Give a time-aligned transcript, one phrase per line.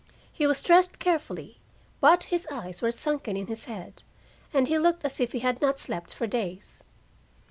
[0.33, 1.59] He was dressed carefully,
[1.99, 4.01] but his eyes were sunken in his head,
[4.51, 6.83] and he looked as if he had not slept for days.